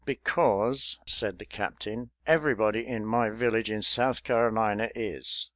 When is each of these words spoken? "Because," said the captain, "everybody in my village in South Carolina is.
"Because," 0.03 0.97
said 1.05 1.37
the 1.37 1.45
captain, 1.45 2.09
"everybody 2.25 2.87
in 2.87 3.05
my 3.05 3.29
village 3.29 3.69
in 3.69 3.83
South 3.83 4.23
Carolina 4.23 4.89
is. 4.95 5.49